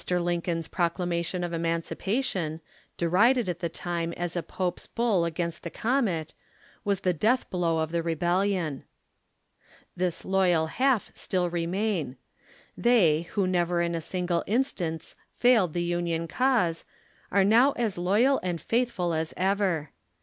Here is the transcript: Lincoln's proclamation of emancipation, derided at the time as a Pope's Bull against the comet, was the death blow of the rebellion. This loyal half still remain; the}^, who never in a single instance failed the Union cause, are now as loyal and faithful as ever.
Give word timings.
Lincoln's 0.09 0.67
proclamation 0.67 1.43
of 1.43 1.53
emancipation, 1.53 2.59
derided 2.97 3.47
at 3.47 3.59
the 3.59 3.69
time 3.69 4.13
as 4.13 4.35
a 4.35 4.41
Pope's 4.41 4.87
Bull 4.87 5.25
against 5.25 5.61
the 5.61 5.69
comet, 5.69 6.33
was 6.83 7.01
the 7.01 7.13
death 7.13 7.47
blow 7.51 7.77
of 7.77 7.91
the 7.91 8.01
rebellion. 8.01 8.83
This 9.95 10.25
loyal 10.25 10.65
half 10.65 11.11
still 11.13 11.51
remain; 11.51 12.17
the}^, 12.75 13.27
who 13.35 13.45
never 13.45 13.79
in 13.83 13.93
a 13.93 14.01
single 14.01 14.43
instance 14.47 15.15
failed 15.33 15.73
the 15.75 15.83
Union 15.83 16.27
cause, 16.27 16.83
are 17.31 17.43
now 17.43 17.73
as 17.73 17.95
loyal 17.99 18.39
and 18.41 18.59
faithful 18.59 19.13
as 19.13 19.35
ever. 19.37 19.91